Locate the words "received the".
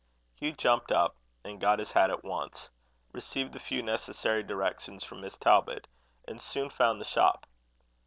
3.13-3.59